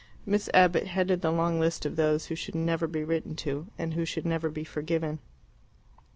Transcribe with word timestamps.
Miss 0.25 0.49
Abbott 0.51 0.87
headed 0.87 1.21
the 1.21 1.31
long 1.31 1.59
list 1.59 1.85
of 1.85 1.95
those 1.95 2.25
who 2.25 2.33
should 2.33 2.55
never 2.55 2.87
be 2.87 3.03
written 3.03 3.35
to, 3.35 3.67
and 3.77 3.93
who 3.93 4.03
should 4.03 4.25
never 4.25 4.49
be 4.49 4.63
forgiven. 4.63 5.19